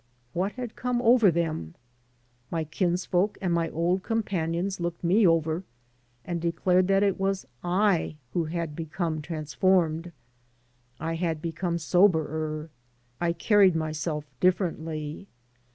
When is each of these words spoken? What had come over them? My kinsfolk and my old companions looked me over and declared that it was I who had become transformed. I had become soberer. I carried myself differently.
What 0.33 0.53
had 0.53 0.75
come 0.75 0.99
over 0.99 1.29
them? 1.29 1.75
My 2.49 2.63
kinsfolk 2.63 3.37
and 3.39 3.53
my 3.53 3.69
old 3.69 4.01
companions 4.01 4.79
looked 4.79 5.03
me 5.03 5.27
over 5.27 5.63
and 6.25 6.41
declared 6.41 6.87
that 6.87 7.03
it 7.03 7.19
was 7.19 7.45
I 7.63 8.15
who 8.33 8.45
had 8.45 8.75
become 8.75 9.21
transformed. 9.21 10.11
I 10.99 11.13
had 11.13 11.39
become 11.39 11.77
soberer. 11.77 12.71
I 13.21 13.31
carried 13.31 13.75
myself 13.75 14.25
differently. 14.39 15.27